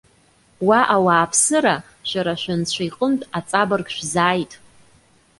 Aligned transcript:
Уа, 0.67 0.79
ауааԥсыра! 0.95 1.75
Шәара 2.09 2.33
шәынцәа 2.41 2.83
иҟынтә 2.87 3.25
аҵабырг 3.37 3.87
шәзааит. 3.95 4.51